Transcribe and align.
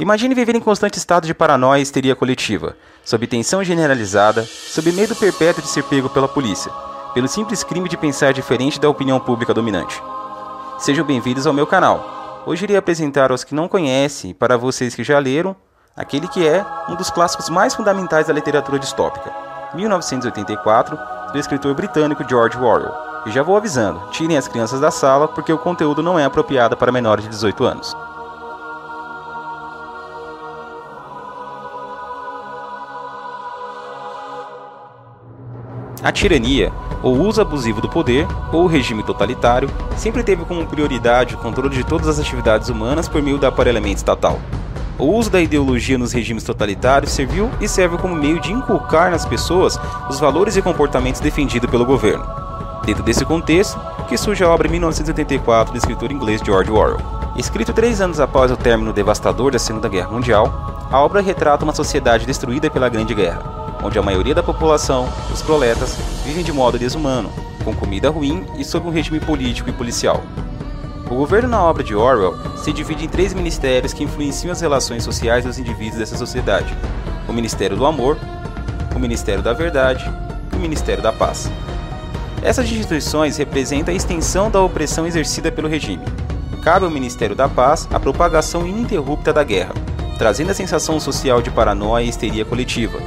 Imagine 0.00 0.34
viver 0.34 0.56
em 0.56 0.60
constante 0.60 0.96
estado 0.96 1.26
de 1.26 1.34
paranoia 1.34 1.78
e 1.78 1.82
histeria 1.82 2.16
coletiva, 2.16 2.74
sob 3.04 3.26
tensão 3.26 3.62
generalizada, 3.62 4.46
sob 4.46 4.90
medo 4.92 5.14
perpétuo 5.14 5.62
de 5.62 5.68
ser 5.68 5.84
pego 5.84 6.08
pela 6.08 6.26
polícia, 6.26 6.72
pelo 7.12 7.28
simples 7.28 7.62
crime 7.62 7.86
de 7.86 7.98
pensar 7.98 8.32
diferente 8.32 8.80
da 8.80 8.88
opinião 8.88 9.20
pública 9.20 9.52
dominante. 9.52 10.02
Sejam 10.78 11.04
bem-vindos 11.04 11.46
ao 11.46 11.52
meu 11.52 11.66
canal. 11.66 12.42
Hoje 12.46 12.64
irei 12.64 12.78
apresentar 12.78 13.30
aos 13.30 13.44
que 13.44 13.54
não 13.54 13.68
conhecem 13.68 14.30
e 14.30 14.34
para 14.34 14.56
vocês 14.56 14.94
que 14.94 15.04
já 15.04 15.18
leram, 15.18 15.54
aquele 15.94 16.28
que 16.28 16.48
é 16.48 16.64
um 16.88 16.94
dos 16.94 17.10
clássicos 17.10 17.50
mais 17.50 17.74
fundamentais 17.74 18.28
da 18.28 18.32
literatura 18.32 18.78
distópica, 18.78 19.30
1984, 19.74 20.98
do 21.30 21.38
escritor 21.38 21.74
britânico 21.74 22.26
George 22.26 22.56
Orwell. 22.56 22.94
E 23.26 23.30
já 23.30 23.42
vou 23.42 23.54
avisando, 23.54 24.00
tirem 24.12 24.38
as 24.38 24.48
crianças 24.48 24.80
da 24.80 24.90
sala 24.90 25.28
porque 25.28 25.52
o 25.52 25.58
conteúdo 25.58 26.02
não 26.02 26.18
é 26.18 26.24
apropriado 26.24 26.74
para 26.74 26.90
menores 26.90 27.24
de 27.24 27.30
18 27.30 27.64
anos. 27.64 27.94
A 36.02 36.10
tirania, 36.10 36.72
ou 37.02 37.18
uso 37.18 37.42
abusivo 37.42 37.80
do 37.80 37.88
poder, 37.88 38.26
ou 38.52 38.66
regime 38.66 39.02
totalitário, 39.02 39.68
sempre 39.96 40.22
teve 40.22 40.44
como 40.46 40.66
prioridade 40.66 41.34
o 41.34 41.38
controle 41.38 41.76
de 41.76 41.84
todas 41.84 42.08
as 42.08 42.18
atividades 42.18 42.70
humanas 42.70 43.06
por 43.06 43.20
meio 43.20 43.36
do 43.36 43.46
aparelhamento 43.46 43.96
estatal. 43.96 44.38
O 44.98 45.04
uso 45.14 45.30
da 45.30 45.40
ideologia 45.40 45.98
nos 45.98 46.12
regimes 46.12 46.42
totalitários 46.42 47.12
serviu 47.12 47.50
e 47.60 47.68
serve 47.68 47.98
como 47.98 48.14
meio 48.14 48.40
de 48.40 48.52
inculcar 48.52 49.10
nas 49.10 49.26
pessoas 49.26 49.78
os 50.08 50.18
valores 50.18 50.56
e 50.56 50.62
comportamentos 50.62 51.20
defendidos 51.20 51.70
pelo 51.70 51.84
governo. 51.84 52.24
Dentro 52.84 53.02
desse 53.02 53.24
contexto, 53.24 53.78
que 54.08 54.16
surge 54.16 54.42
a 54.42 54.48
obra 54.48 54.68
1984 54.68 55.72
do 55.72 55.78
escritor 55.78 56.10
inglês 56.10 56.40
George 56.44 56.70
Orwell. 56.70 56.98
Escrito 57.36 57.74
três 57.74 58.00
anos 58.00 58.20
após 58.20 58.50
o 58.50 58.56
término 58.56 58.92
devastador 58.92 59.52
da 59.52 59.58
Segunda 59.58 59.88
Guerra 59.88 60.10
Mundial, 60.10 60.88
a 60.90 60.98
obra 60.98 61.20
retrata 61.20 61.64
uma 61.64 61.74
sociedade 61.74 62.26
destruída 62.26 62.68
pela 62.70 62.88
Grande 62.88 63.14
Guerra, 63.14 63.59
onde 63.82 63.98
a 63.98 64.02
maioria 64.02 64.34
da 64.34 64.42
população, 64.42 65.08
os 65.32 65.42
proletas, 65.42 65.96
vivem 66.24 66.44
de 66.44 66.52
modo 66.52 66.78
desumano, 66.78 67.30
com 67.64 67.74
comida 67.74 68.10
ruim 68.10 68.46
e 68.58 68.64
sob 68.64 68.86
um 68.86 68.90
regime 68.90 69.20
político 69.20 69.68
e 69.70 69.72
policial. 69.72 70.22
O 71.10 71.14
governo 71.14 71.48
na 71.48 71.62
obra 71.62 71.82
de 71.82 71.94
Orwell 71.94 72.38
se 72.56 72.72
divide 72.72 73.04
em 73.04 73.08
três 73.08 73.34
ministérios 73.34 73.92
que 73.92 74.04
influenciam 74.04 74.52
as 74.52 74.60
relações 74.60 75.02
sociais 75.02 75.44
dos 75.44 75.58
indivíduos 75.58 75.98
dessa 75.98 76.16
sociedade: 76.16 76.72
o 77.28 77.32
Ministério 77.32 77.76
do 77.76 77.84
Amor, 77.84 78.16
o 78.94 78.98
Ministério 78.98 79.42
da 79.42 79.52
Verdade 79.52 80.08
e 80.52 80.56
o 80.56 80.60
Ministério 80.60 81.02
da 81.02 81.12
Paz. 81.12 81.50
Essas 82.42 82.70
instituições 82.70 83.36
representam 83.36 83.92
a 83.92 83.96
extensão 83.96 84.50
da 84.50 84.62
opressão 84.62 85.06
exercida 85.06 85.50
pelo 85.50 85.68
regime. 85.68 86.04
Cabe 86.62 86.84
ao 86.84 86.90
Ministério 86.90 87.34
da 87.34 87.48
Paz 87.48 87.88
a 87.92 87.98
propagação 87.98 88.66
ininterrupta 88.66 89.32
da 89.32 89.42
guerra, 89.42 89.74
trazendo 90.16 90.50
a 90.50 90.54
sensação 90.54 91.00
social 91.00 91.42
de 91.42 91.50
paranoia 91.50 92.04
e 92.04 92.08
histeria 92.08 92.44
coletiva, 92.44 92.98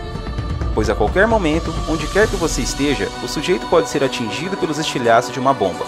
pois 0.73 0.89
a 0.89 0.95
qualquer 0.95 1.27
momento, 1.27 1.73
onde 1.87 2.07
quer 2.07 2.27
que 2.27 2.35
você 2.35 2.61
esteja, 2.61 3.09
o 3.23 3.27
sujeito 3.27 3.65
pode 3.67 3.89
ser 3.89 4.03
atingido 4.03 4.57
pelos 4.57 4.79
estilhaços 4.79 5.31
de 5.31 5.39
uma 5.39 5.53
bomba. 5.53 5.85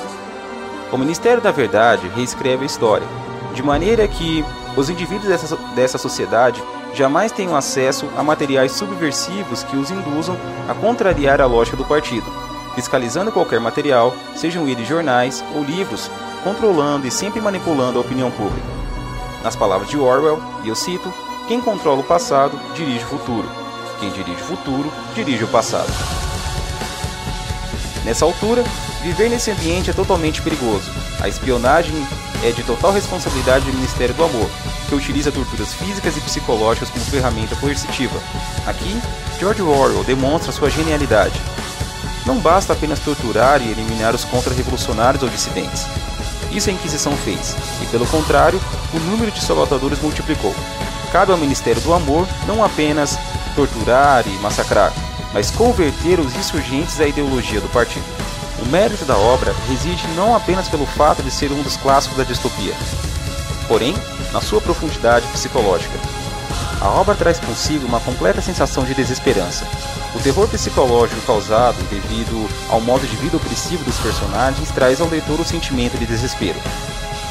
O 0.92 0.98
Ministério 0.98 1.42
da 1.42 1.52
Verdade 1.52 2.08
reescreve 2.16 2.64
a 2.64 2.68
história, 2.68 3.08
de 3.54 3.64
maneira 3.64 4.08
que 4.08 4.46
os 4.78 4.90
indivíduos 4.90 5.28
dessa, 5.28 5.56
dessa 5.76 5.98
sociedade 5.98 6.62
jamais 6.94 7.32
tenham 7.32 7.56
acesso 7.56 8.08
a 8.16 8.24
materiais 8.24 8.72
subversivos 8.74 9.64
que 9.64 9.76
os 9.76 9.92
induzam 9.92 10.38
a 10.70 10.74
contrariar 10.74 11.42
a 11.42 11.46
lógica 11.46 11.76
do 11.76 11.86
partido, 11.86 12.26
fiscalizando 12.76 13.32
qualquer 13.32 13.60
material, 13.60 14.14
sejam 14.36 14.68
eles 14.68 14.88
jornais 14.88 15.44
ou 15.56 15.64
livros, 15.64 16.10
controlando 16.44 17.08
e 17.08 17.12
sempre 17.12 17.42
manipulando 17.42 17.98
a 17.98 18.02
opinião 18.02 18.30
pública. 18.32 18.68
Nas 19.44 19.56
palavras 19.56 19.90
de 19.90 19.98
Orwell, 19.98 20.42
e 20.64 20.70
eu 20.70 20.76
cito: 20.76 21.12
quem 21.48 21.62
controla 21.62 22.02
o 22.02 22.04
passado 22.04 22.60
dirige 22.76 23.04
o 23.06 23.08
futuro. 23.08 23.65
Quem 24.00 24.10
dirige 24.12 24.42
o 24.42 24.46
futuro, 24.46 24.92
dirige 25.14 25.44
o 25.44 25.48
passado. 25.48 25.92
Nessa 28.04 28.26
altura, 28.26 28.64
viver 29.02 29.30
nesse 29.30 29.52
ambiente 29.52 29.90
é 29.90 29.94
totalmente 29.94 30.42
perigoso. 30.42 30.92
A 31.22 31.28
espionagem 31.28 31.96
é 32.44 32.52
de 32.52 32.62
total 32.64 32.92
responsabilidade 32.92 33.66
do 33.66 33.74
Ministério 33.74 34.14
do 34.14 34.24
Amor, 34.24 34.50
que 34.88 34.96
utiliza 34.96 35.32
torturas 35.32 35.74
físicas 35.74 36.16
e 36.16 36.22
psicológicas 36.22 36.90
como 36.90 37.04
ferramenta 37.06 37.56
coercitiva. 37.56 38.20
Aqui, 38.68 39.02
George 39.40 39.62
Orwell 39.62 40.04
demonstra 40.04 40.52
sua 40.52 40.70
genialidade. 40.70 41.42
Não 42.26 42.38
basta 42.38 42.74
apenas 42.74 43.00
torturar 43.00 43.62
e 43.62 43.72
eliminar 43.72 44.14
os 44.14 44.26
contra-revolucionários 44.26 45.24
ou 45.24 45.30
dissidentes. 45.30 45.86
Isso 46.52 46.70
a 46.70 46.74
Inquisição 46.74 47.16
fez, 47.18 47.56
e 47.82 47.86
pelo 47.88 48.06
contrário, 48.08 48.62
o 48.94 49.00
número 49.00 49.32
de 49.32 49.42
salvadores 49.42 50.00
multiplicou. 50.02 50.54
Cabe 51.12 51.32
ao 51.32 51.38
Ministério 51.38 51.82
do 51.82 51.94
Amor 51.94 52.28
não 52.46 52.64
apenas 52.64 53.18
torturar 53.56 54.28
e 54.28 54.32
massacrar, 54.40 54.94
mas 55.34 55.50
converter 55.50 56.20
os 56.20 56.36
insurgentes 56.36 57.00
à 57.00 57.08
ideologia 57.08 57.62
do 57.62 57.70
partido. 57.70 58.06
O 58.62 58.66
mérito 58.68 59.06
da 59.06 59.18
obra 59.18 59.54
reside 59.68 60.08
não 60.16 60.36
apenas 60.36 60.68
pelo 60.68 60.86
fato 60.86 61.22
de 61.24 61.32
ser 61.32 61.52
um 61.52 61.62
dos 61.62 61.78
clássicos 61.78 62.18
da 62.18 62.24
distopia, 62.24 62.74
porém 63.68 63.96
na 64.32 64.42
sua 64.42 64.62
profundidade 64.62 65.28
psicológica. 65.28 65.98
A 66.82 66.90
obra 66.90 67.16
traz 67.16 67.40
consigo 67.40 67.86
uma 67.88 68.00
completa 68.00 68.42
sensação 68.42 68.84
de 68.84 68.94
desesperança. 68.94 69.66
O 70.14 70.20
terror 70.20 70.48
psicológico 70.48 71.22
causado 71.22 71.78
devido 71.90 72.48
ao 72.70 72.80
modo 72.80 73.08
de 73.08 73.16
vida 73.16 73.38
opressivo 73.38 73.84
dos 73.84 73.98
personagens 73.98 74.70
traz 74.72 75.02
ao 75.02 75.10
leitor 75.10 75.40
o 75.40 75.46
sentimento 75.46 75.98
de 75.98 76.06
desespero. 76.06 76.60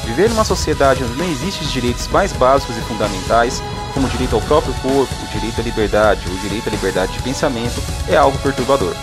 Viver 0.05 0.29
numa 0.29 0.45
sociedade 0.45 1.03
onde 1.03 1.17
não 1.17 1.25
existem 1.25 1.63
os 1.63 1.73
direitos 1.73 2.07
mais 2.09 2.33
básicos 2.33 2.77
e 2.77 2.81
fundamentais 2.81 3.63
como 3.95 4.09
o 4.09 4.11
direito 4.11 4.35
ao 4.35 4.43
próprio 4.43 4.75
corpo, 4.83 5.15
o 5.23 5.33
direito 5.33 5.61
à 5.61 5.65
liberdade, 5.65 6.29
o 6.29 6.39
direito 6.41 6.69
à 6.69 6.73
liberdade 6.73 7.13
de 7.13 7.23
pensamento, 7.23 7.81
é 8.09 8.17
algo 8.17 8.37
perturbador. 8.39 8.95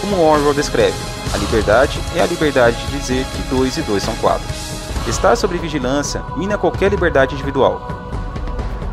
Como 0.00 0.20
Orwell 0.20 0.52
descreve, 0.52 0.96
a 1.32 1.36
liberdade 1.38 2.00
é 2.14 2.20
a 2.20 2.26
liberdade 2.26 2.76
de 2.76 2.98
dizer 2.98 3.24
que 3.24 3.42
2 3.42 3.78
e 3.78 3.82
2 3.82 4.02
são 4.02 4.14
4. 4.16 4.44
Estar 5.08 5.36
sob 5.36 5.56
vigilância 5.56 6.22
mina 6.36 6.58
qualquer 6.58 6.90
liberdade 6.90 7.34
individual. 7.34 7.88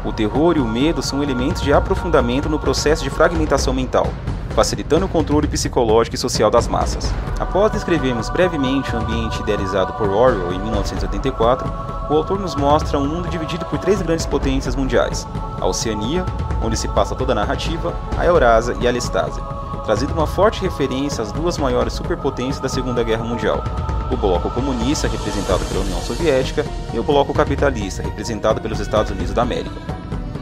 O 0.05 0.13
terror 0.13 0.57
e 0.57 0.59
o 0.59 0.67
medo 0.67 1.01
são 1.01 1.23
elementos 1.23 1.61
de 1.61 1.73
aprofundamento 1.73 2.47
no 2.47 2.59
processo 2.59 3.03
de 3.03 3.09
fragmentação 3.09 3.73
mental, 3.73 4.07
facilitando 4.53 5.05
o 5.05 5.09
controle 5.09 5.47
psicológico 5.47 6.15
e 6.15 6.19
social 6.19 6.49
das 6.49 6.67
massas. 6.67 7.11
Após 7.39 7.71
descrevermos 7.71 8.29
brevemente 8.29 8.95
o 8.95 8.99
ambiente 8.99 9.41
idealizado 9.41 9.93
por 9.93 10.09
Orwell 10.09 10.53
em 10.53 10.59
1984, 10.59 11.71
o 12.09 12.13
autor 12.13 12.39
nos 12.39 12.55
mostra 12.55 12.97
um 12.97 13.07
mundo 13.07 13.27
dividido 13.29 13.65
por 13.65 13.79
três 13.79 14.01
grandes 14.01 14.25
potências 14.25 14.75
mundiais: 14.75 15.27
a 15.59 15.65
Oceania, 15.65 16.25
onde 16.61 16.77
se 16.77 16.87
passa 16.87 17.15
toda 17.15 17.31
a 17.31 17.35
narrativa, 17.35 17.93
a 18.17 18.25
Eurásia 18.25 18.75
e 18.79 18.87
a 18.87 18.91
Lestásia, 18.91 19.43
trazendo 19.83 20.13
uma 20.13 20.27
forte 20.27 20.61
referência 20.61 21.23
às 21.23 21.31
duas 21.31 21.57
maiores 21.57 21.93
superpotências 21.93 22.59
da 22.59 22.69
Segunda 22.69 23.03
Guerra 23.03 23.23
Mundial, 23.23 23.63
o 24.11 24.17
bloco 24.17 24.49
comunista, 24.51 25.07
representado 25.07 25.65
pela 25.65 25.81
União 25.81 25.99
Soviética, 26.01 26.65
e 26.93 26.99
o 26.99 27.03
bloco 27.03 27.33
capitalista, 27.33 28.03
representado 28.03 28.61
pelos 28.61 28.79
Estados 28.79 29.11
Unidos 29.11 29.33
da 29.33 29.41
América. 29.41 29.75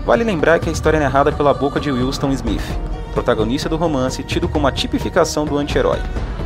Vale 0.05 0.23
lembrar 0.23 0.59
que 0.59 0.67
a 0.67 0.72
história 0.72 0.97
é 0.97 0.99
narrada 0.99 1.31
pela 1.31 1.53
boca 1.53 1.79
de 1.79 1.91
Wilson 1.91 2.31
Smith, 2.31 2.63
protagonista 3.11 3.69
do 3.69 3.77
romance 3.77 4.23
tido 4.23 4.49
como 4.49 4.67
a 4.67 4.72
tipificação 4.72 5.45
do 5.45 5.57
anti-herói, 5.57 5.99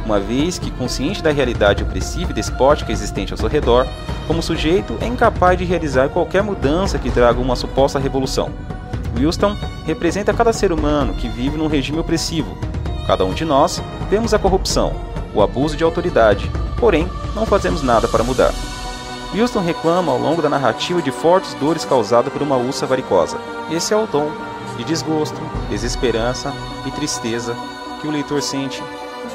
uma 0.06 0.20
vez 0.20 0.60
que, 0.60 0.70
consciente 0.70 1.24
da 1.24 1.32
realidade 1.32 1.84
opressiva 1.84 2.32
e 2.32 2.34
despótica 2.34 2.92
existente 2.92 3.34
ao 3.34 3.38
seu 3.38 3.50
redor, 3.50 3.88
como 4.28 4.42
sujeito 4.42 4.98
é 5.02 5.08
incapaz 5.08 5.58
de 5.58 5.66
realizar 5.66 6.10
qualquer 6.10 6.44
mudança 6.44 7.00
que 7.00 7.10
traga 7.10 7.40
uma 7.40 7.56
suposta 7.56 8.00
revolução. 8.00 8.50
Wilson 9.18 9.56
representa 9.86 10.34
cada 10.34 10.52
ser 10.52 10.72
humano 10.72 11.14
que 11.14 11.30
vive 11.30 11.58
num 11.58 11.68
regime 11.68 12.00
opressivo. 12.00 12.58
Cada 13.08 13.26
um 13.26 13.34
de 13.34 13.46
nós 13.46 13.82
vemos 14.10 14.34
a 14.34 14.40
corrupção, 14.40 14.94
o 15.34 15.42
abuso 15.42 15.78
de 15.78 15.84
autoridade, 15.84 16.52
porém 16.78 17.10
não 17.34 17.46
fazemos 17.46 17.82
nada 17.82 18.08
para 18.08 18.24
mudar. 18.24 18.54
Wilson 19.34 19.62
reclama 19.62 20.12
ao 20.12 20.20
longo 20.20 20.42
da 20.42 20.50
narrativa 20.50 21.02
de 21.02 21.12
fortes 21.12 21.54
dores 21.56 21.84
causadas 21.84 22.32
por 22.32 22.42
uma 22.42 22.56
úlcera 22.56 22.88
varicosa. 22.88 23.38
Esse 23.72 23.94
é 23.94 23.98
o 23.98 24.08
tom 24.08 24.30
de 24.78 24.84
desgosto, 24.84 25.40
desesperança 25.70 26.54
e 26.86 26.92
tristeza 26.92 27.56
que 28.02 28.08
o 28.08 28.12
leitor 28.12 28.42
sente 28.42 28.84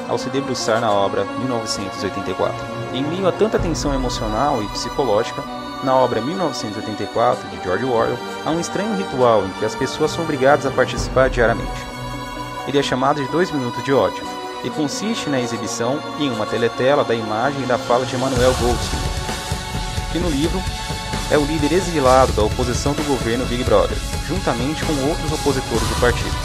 ao 0.07 0.17
se 0.17 0.29
debruçar 0.29 0.81
na 0.81 0.91
obra 0.91 1.25
1984. 1.39 2.55
Em 2.93 3.03
meio 3.03 3.27
a 3.27 3.31
tanta 3.31 3.59
tensão 3.59 3.93
emocional 3.93 4.61
e 4.61 4.67
psicológica, 4.67 5.43
na 5.83 5.95
obra 5.95 6.21
1984 6.21 7.49
de 7.49 7.63
George 7.63 7.85
Orwell, 7.85 8.17
há 8.45 8.51
um 8.51 8.59
estranho 8.59 8.95
ritual 8.95 9.43
em 9.45 9.49
que 9.53 9.65
as 9.65 9.75
pessoas 9.75 10.11
são 10.11 10.23
obrigadas 10.23 10.65
a 10.65 10.71
participar 10.71 11.29
diariamente. 11.29 11.85
Ele 12.67 12.77
é 12.77 12.83
chamado 12.83 13.23
de 13.23 13.31
Dois 13.31 13.49
Minutos 13.51 13.83
de 13.83 13.91
Ódio 13.91 14.23
e 14.63 14.69
consiste 14.69 15.29
na 15.29 15.39
exibição 15.39 15.99
em 16.19 16.29
uma 16.29 16.45
teletela 16.45 17.03
da 17.03 17.15
imagem 17.15 17.63
e 17.63 17.65
da 17.65 17.77
fala 17.77 18.05
de 18.05 18.15
Emmanuel 18.15 18.53
Goldstein, 18.59 18.99
que 20.11 20.19
no 20.19 20.29
livro 20.29 20.61
é 21.31 21.37
o 21.37 21.45
líder 21.45 21.71
exilado 21.71 22.33
da 22.33 22.43
oposição 22.43 22.93
do 22.93 23.03
governo 23.03 23.45
Big 23.45 23.63
Brother, 23.63 23.97
juntamente 24.27 24.83
com 24.83 24.93
outros 25.07 25.31
opositores 25.31 25.87
do 25.87 25.99
partido. 26.01 26.35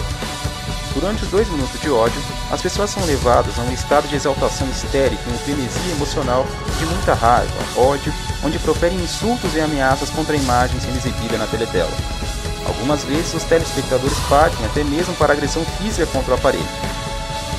Durante 0.94 1.24
os 1.24 1.28
dois 1.28 1.48
minutos 1.50 1.78
de 1.80 1.90
ódio, 1.90 2.22
as 2.50 2.62
pessoas 2.62 2.90
são 2.90 3.04
levadas 3.04 3.58
a 3.58 3.62
um 3.62 3.72
estado 3.72 4.08
de 4.08 4.14
exaltação 4.14 4.66
histérica 4.68 5.22
e 5.26 5.32
um 5.32 5.38
frenesi 5.38 5.90
emocional 5.90 6.46
de 6.78 6.86
muita 6.86 7.14
raiva, 7.14 7.52
ódio 7.76 8.14
onde 8.44 8.58
proferem 8.60 8.96
insultos 8.98 9.54
e 9.54 9.60
ameaças 9.60 10.08
contra 10.08 10.34
a 10.34 10.38
imagem 10.38 10.80
sendo 10.80 10.96
exibida 10.96 11.36
na 11.36 11.46
teletela. 11.48 11.92
Algumas 12.64 13.02
vezes 13.04 13.34
os 13.34 13.44
telespectadores 13.44 14.16
partem 14.28 14.64
até 14.64 14.84
mesmo 14.84 15.14
para 15.16 15.32
agressão 15.32 15.64
física 15.78 16.06
contra 16.06 16.32
o 16.32 16.34
aparelho. 16.34 16.64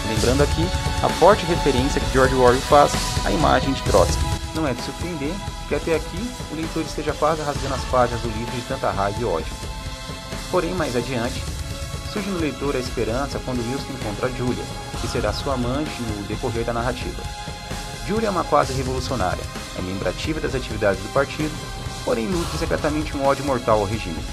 Lembrando 0.07 0.43
aqui 0.43 0.65
a 1.03 1.09
forte 1.09 1.45
referência 1.45 1.99
que 1.99 2.13
George 2.13 2.33
Orwell 2.33 2.59
faz 2.61 2.93
à 3.25 3.31
imagem 3.31 3.73
de 3.73 3.83
Trotsky. 3.83 4.26
Não 4.57 4.67
é 4.67 4.73
de 4.73 4.81
surpreender 4.81 5.35
que 5.67 5.75
até 5.75 5.95
aqui 5.95 6.31
o 6.51 6.55
leitor 6.55 6.81
esteja 6.81 7.13
quase 7.13 7.43
rasgando 7.43 7.75
as 7.75 7.83
páginas 7.91 8.21
do 8.21 8.27
livro 8.29 8.55
de 8.55 8.61
tanta 8.63 8.89
raiva 8.89 9.21
e 9.21 9.23
ódio. 9.23 9.53
Porém, 10.49 10.73
mais 10.73 10.95
adiante, 10.95 11.43
surge 12.11 12.27
no 12.31 12.39
leitor 12.39 12.75
a 12.75 12.79
esperança 12.79 13.39
quando 13.45 13.59
Wilson 13.59 13.93
encontra 13.93 14.27
Julia, 14.29 14.63
que 14.99 15.07
será 15.07 15.31
sua 15.31 15.53
amante 15.53 16.01
no 16.01 16.23
decorrer 16.23 16.65
da 16.65 16.73
narrativa. 16.73 17.21
Julia 18.07 18.29
é 18.29 18.31
uma 18.31 18.43
quase 18.43 18.73
revolucionária, 18.73 19.43
é 19.77 19.81
membro 19.83 20.09
ativa 20.09 20.39
das 20.39 20.55
atividades 20.55 21.03
do 21.03 21.13
partido, 21.13 21.53
porém 22.03 22.25
nutre 22.25 22.57
secretamente 22.57 23.15
um 23.15 23.23
ódio 23.23 23.45
mortal 23.45 23.81
ao 23.81 23.85
regime. 23.85 24.25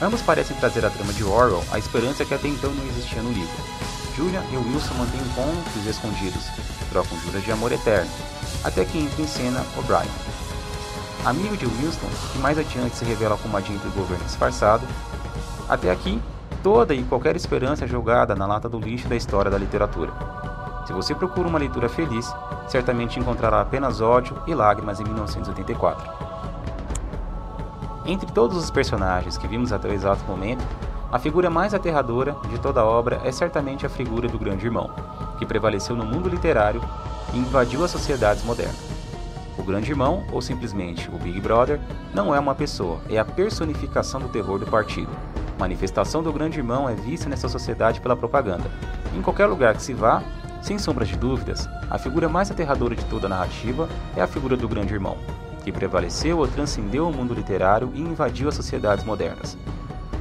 Ambos 0.00 0.22
parecem 0.22 0.56
trazer 0.56 0.86
à 0.86 0.90
trama 0.90 1.12
de 1.12 1.22
Orwell 1.22 1.62
a 1.70 1.78
esperança 1.78 2.24
que 2.24 2.32
até 2.32 2.48
então 2.48 2.70
não 2.70 2.86
existia 2.86 3.20
no 3.20 3.30
livro. 3.30 3.62
Julia 4.16 4.42
e 4.50 4.56
Wilson 4.56 4.94
mantêm 4.94 5.20
encontros 5.20 5.86
escondidos, 5.86 6.44
trocam 6.90 7.20
juras 7.20 7.44
de 7.44 7.52
amor 7.52 7.72
eterno, 7.72 8.10
até 8.64 8.84
que 8.84 8.98
entra 8.98 9.22
em 9.22 9.26
cena 9.26 9.64
O'Brien. 9.76 10.10
Amigo 11.24 11.56
de 11.56 11.66
Winston, 11.66 12.08
que 12.32 12.38
mais 12.38 12.58
adiante 12.58 12.96
se 12.96 13.04
revela 13.04 13.36
como 13.36 13.56
agente 13.56 13.86
do 13.86 13.94
governo 13.94 14.24
disfarçado, 14.24 14.86
até 15.68 15.90
aqui 15.90 16.20
toda 16.62 16.94
e 16.94 17.02
qualquer 17.04 17.36
esperança 17.36 17.84
é 17.84 17.88
jogada 17.88 18.34
na 18.34 18.46
lata 18.46 18.68
do 18.68 18.78
lixo 18.78 19.08
da 19.08 19.16
história 19.16 19.50
da 19.50 19.58
literatura. 19.58 20.12
Se 20.86 20.92
você 20.92 21.14
procura 21.14 21.48
uma 21.48 21.58
leitura 21.58 21.88
feliz, 21.88 22.32
certamente 22.68 23.18
encontrará 23.18 23.60
apenas 23.60 24.00
ódio 24.00 24.36
e 24.46 24.54
lágrimas 24.54 24.98
em 24.98 25.04
1984. 25.04 26.10
Entre 28.06 28.30
todos 28.32 28.56
os 28.56 28.70
personagens 28.70 29.36
que 29.38 29.46
vimos 29.46 29.72
até 29.72 29.88
o 29.88 29.92
exato 29.92 30.24
momento, 30.24 30.64
a 31.12 31.18
figura 31.18 31.50
mais 31.50 31.74
aterradora 31.74 32.36
de 32.48 32.58
toda 32.58 32.80
a 32.80 32.84
obra 32.84 33.20
é 33.24 33.30
certamente 33.30 33.84
a 33.84 33.88
figura 33.88 34.28
do 34.28 34.38
Grande 34.38 34.64
Irmão, 34.64 34.90
que 35.38 35.46
prevaleceu 35.46 35.94
no 35.94 36.04
mundo 36.04 36.28
literário 36.28 36.80
e 37.32 37.38
invadiu 37.38 37.84
as 37.84 37.90
sociedades 37.90 38.44
modernas. 38.44 38.90
O 39.58 39.62
Grande 39.62 39.90
Irmão, 39.90 40.24
ou 40.32 40.40
simplesmente 40.40 41.08
o 41.10 41.18
Big 41.18 41.40
Brother, 41.40 41.80
não 42.14 42.34
é 42.34 42.40
uma 42.40 42.54
pessoa, 42.54 43.00
é 43.08 43.18
a 43.18 43.24
personificação 43.24 44.20
do 44.20 44.28
terror 44.28 44.58
do 44.58 44.66
partido, 44.66 45.10
manifestação 45.60 46.22
do 46.22 46.32
grande 46.32 46.58
irmão 46.58 46.88
é 46.88 46.94
vista 46.94 47.28
nessa 47.28 47.48
sociedade 47.48 48.00
pela 48.00 48.16
propaganda. 48.16 48.64
Em 49.14 49.20
qualquer 49.20 49.44
lugar 49.44 49.76
que 49.76 49.82
se 49.82 49.92
vá, 49.92 50.22
sem 50.62 50.78
sombras 50.78 51.08
de 51.08 51.16
dúvidas, 51.16 51.68
a 51.90 51.98
figura 51.98 52.28
mais 52.28 52.50
aterradora 52.50 52.96
de 52.96 53.04
toda 53.04 53.26
a 53.26 53.28
narrativa 53.28 53.86
é 54.16 54.22
a 54.22 54.26
figura 54.26 54.56
do 54.56 54.68
grande 54.68 54.94
irmão, 54.94 55.18
que 55.62 55.70
prevaleceu 55.70 56.38
ou 56.38 56.48
transcendeu 56.48 57.06
o 57.06 57.12
mundo 57.12 57.34
literário 57.34 57.90
e 57.94 58.00
invadiu 58.00 58.48
as 58.48 58.54
sociedades 58.54 59.04
modernas. 59.04 59.56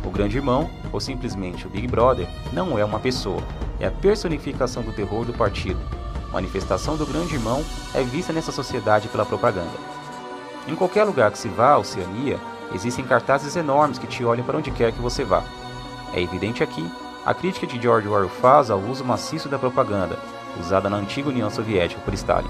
O 0.03 0.11
grande 0.11 0.37
irmão, 0.37 0.69
ou 0.91 0.99
simplesmente 0.99 1.65
o 1.65 1.69
Big 1.69 1.87
Brother, 1.87 2.27
não 2.51 2.77
é 2.77 2.83
uma 2.83 2.99
pessoa, 2.99 3.41
é 3.79 3.87
a 3.87 3.91
personificação 3.91 4.83
do 4.83 4.91
terror 4.91 5.23
do 5.23 5.33
partido. 5.33 5.79
Manifestação 6.31 6.95
do 6.95 7.05
grande 7.05 7.35
irmão 7.35 7.63
é 7.93 8.03
vista 8.03 8.31
nessa 8.31 8.51
sociedade 8.51 9.07
pela 9.07 9.25
propaganda. 9.25 9.77
Em 10.67 10.75
qualquer 10.75 11.03
lugar 11.03 11.31
que 11.31 11.37
se 11.37 11.47
vá, 11.47 11.71
a 11.71 11.77
Oceania, 11.79 12.39
Existem 12.73 13.03
cartazes 13.03 13.55
enormes 13.55 13.97
que 13.97 14.07
te 14.07 14.23
olham 14.23 14.45
para 14.45 14.57
onde 14.57 14.71
quer 14.71 14.91
que 14.91 15.01
você 15.01 15.23
vá. 15.23 15.43
É 16.13 16.21
evidente 16.21 16.63
aqui 16.63 16.89
a 17.25 17.33
crítica 17.33 17.67
de 17.67 17.81
George 17.81 18.07
Orwell 18.07 18.29
faz 18.29 18.71
ao 18.71 18.79
uso 18.79 19.03
maciço 19.03 19.49
da 19.49 19.59
propaganda, 19.59 20.17
usada 20.59 20.89
na 20.89 20.97
antiga 20.97 21.29
União 21.29 21.49
Soviética 21.49 22.01
por 22.01 22.13
Stalin. 22.13 22.49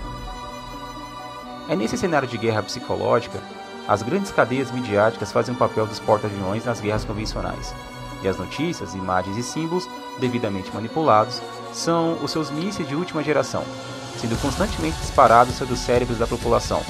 É 1.67 1.75
nesse 1.75 1.97
cenário 1.97 2.27
de 2.27 2.37
guerra 2.37 2.63
psicológica, 2.63 3.39
as 3.87 4.03
grandes 4.03 4.31
cadeias 4.31 4.71
midiáticas 4.71 5.31
fazem 5.31 5.55
o 5.55 5.57
papel 5.57 5.87
dos 5.87 5.99
porta-aviões 5.99 6.65
nas 6.65 6.79
guerras 6.79 7.03
convencionais, 7.03 7.73
e 8.21 8.27
as 8.27 8.37
notícias, 8.37 8.93
imagens 8.93 9.37
e 9.37 9.43
símbolos, 9.43 9.89
devidamente 10.19 10.71
manipulados, 10.73 11.41
são 11.73 12.17
os 12.23 12.31
seus 12.31 12.49
mísseis 12.49 12.87
de 12.87 12.95
última 12.95 13.23
geração, 13.23 13.63
sendo 14.19 14.39
constantemente 14.41 14.97
disparados 14.99 15.55
sobre 15.55 15.73
os 15.73 15.79
cérebros 15.79 16.17
da 16.17 16.27
população, 16.27 16.83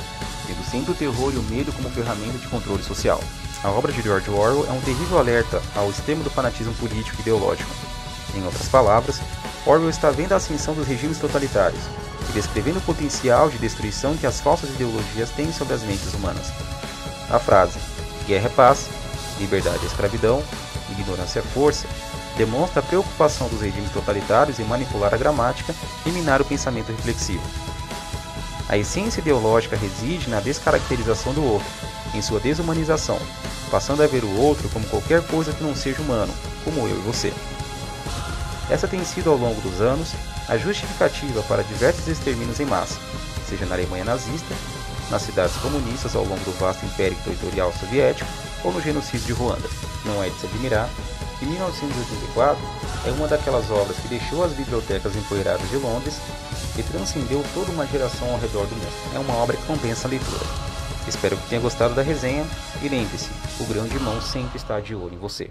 tendo 0.48 0.64
sempre 0.70 0.92
o 0.92 0.96
terror 0.96 1.34
e 1.34 1.38
o 1.38 1.44
medo 1.44 1.72
como 1.74 1.90
ferramenta 1.90 2.38
de 2.38 2.48
controle 2.48 2.84
social. 2.84 3.20
A 3.64 3.70
obra 3.70 3.92
de 3.92 4.02
George 4.02 4.30
Orwell 4.30 4.66
é 4.68 4.72
um 4.72 4.82
terrível 4.82 5.20
alerta 5.20 5.62
ao 5.76 5.90
extremo 5.90 6.24
do 6.24 6.30
fanatismo 6.30 6.74
político 6.76 7.18
e 7.18 7.22
ideológico. 7.22 7.70
Em 8.36 8.44
outras 8.46 8.68
palavras, 8.70 9.20
Orwell 9.66 9.90
está 9.90 10.10
vendo 10.12 10.34
a 10.34 10.38
ascensão 10.38 10.74
dos 10.74 10.88
regimes 10.88 11.20
totalitários 11.20 11.82
e 12.30 12.32
descrevendo 12.32 12.80
o 12.80 12.84
potencial 12.84 13.50
de 13.50 13.58
destruição 13.58 14.16
que 14.16 14.26
as 14.26 14.40
falsas 14.40 14.70
ideologias 14.70 15.30
têm 15.32 15.52
sobre 15.52 15.74
as 15.74 15.84
mentes 15.84 16.14
humanas. 16.14 16.54
A 17.30 17.38
frase 17.38 17.80
guerra 18.26 18.46
é 18.46 18.50
paz, 18.50 18.88
liberdade 19.40 19.84
é 19.84 19.88
escravidão, 19.88 20.44
ignorância 20.92 21.40
é 21.40 21.42
força 21.42 21.88
demonstra 22.38 22.80
a 22.80 22.84
preocupação 22.84 23.48
dos 23.48 23.62
regimes 23.62 23.92
totalitários 23.92 24.60
em 24.60 24.64
manipular 24.64 25.14
a 25.14 25.18
gramática 25.18 25.76
e 26.06 26.10
minar 26.10 26.42
o 26.42 26.46
pensamento 26.46 26.92
reflexivo. 26.92 27.44
A 28.68 28.78
essência 28.78 29.20
ideológica 29.20 29.76
reside 29.76 30.30
na 30.30 30.40
descaracterização 30.40 31.34
do 31.34 31.44
outro, 31.44 31.68
em 32.14 32.22
sua 32.22 32.40
desumanização, 32.40 33.20
passando 33.72 34.04
a 34.04 34.08
ver 34.08 34.24
o 34.24 34.38
outro 34.38 34.70
como 34.70 34.86
qualquer 34.88 35.26
coisa 35.26 35.52
que 35.52 35.64
não 35.64 35.76
seja 35.76 36.02
humano, 36.02 36.34
como 36.64 36.88
eu 36.88 36.96
e 36.96 37.02
você. 37.02 37.34
Essa 38.70 38.88
tem 38.88 39.04
sido 39.04 39.32
ao 39.32 39.38
longo 39.38 39.60
dos 39.62 39.82
anos 39.82 40.14
a 40.48 40.58
justificativa 40.58 41.42
para 41.44 41.64
diversos 41.64 42.08
extermínios 42.08 42.60
em 42.60 42.66
massa, 42.66 43.00
seja 43.48 43.66
na 43.66 43.76
Alemanha 43.76 44.06
nazista, 44.06 44.54
nas 45.10 45.24
cidades 45.24 45.56
comunistas 45.58 46.16
ao 46.16 46.24
longo 46.24 46.44
do 46.46 46.58
vasto 46.60 46.86
império 46.86 47.18
territorial 47.24 47.74
soviético 47.80 48.30
ou 48.64 48.72
no 48.72 48.82
genocídio 48.82 49.28
de 49.28 49.34
Ruanda. 49.34 49.70
Não 50.06 50.24
é 50.24 50.30
de 50.30 50.40
se 50.40 50.46
admirar 50.46 50.90
que 51.40 51.46
1984 51.46 52.62
é 53.06 53.12
uma 53.12 53.28
daquelas 53.28 53.70
obras 53.72 53.98
que 53.98 54.08
deixou 54.10 54.44
as 54.44 54.52
bibliotecas 54.52 55.16
empoeiradas 55.16 55.68
de 55.70 55.78
Londres 55.78 56.20
e 56.78 56.84
transcendeu 56.84 57.44
toda 57.54 57.72
uma 57.72 57.88
geração 57.88 58.30
ao 58.30 58.40
redor 58.40 58.66
do 58.68 58.76
mundo. 58.76 59.16
É 59.16 59.20
uma 59.20 59.36
obra 59.36 59.56
que 59.56 59.66
compensa 59.66 60.08
a 60.08 60.10
leitura. 60.10 60.46
Espero 61.08 61.38
que 61.38 61.50
tenha 61.50 61.62
gostado 61.62 61.96
da 61.96 62.02
resenha 62.02 62.46
e 62.82 62.90
lembre-se, 62.90 63.30
o 63.60 63.66
grande 63.66 63.96
irmão 63.96 64.22
sempre 64.22 64.58
está 64.58 64.80
de 64.80 64.94
olho 64.94 65.16
em 65.16 65.18
você. 65.18 65.50